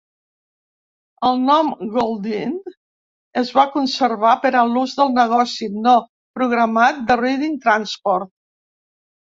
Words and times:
El 1.27 1.35
nom 1.49 1.69
Goldline 1.95 2.73
es 3.43 3.53
va 3.59 3.67
conservar 3.75 4.33
per 4.47 4.53
a 4.63 4.65
l'ús 4.73 4.97
del 5.03 5.15
negoci 5.21 5.71
no 5.87 5.95
programat 6.41 7.07
de 7.13 7.23
Reading 7.25 7.63
Transport. 7.71 8.35